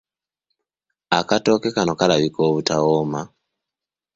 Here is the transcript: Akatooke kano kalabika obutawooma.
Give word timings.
Akatooke 1.17 1.69
kano 1.75 1.93
kalabika 1.99 2.39
obutawooma. 2.49 3.21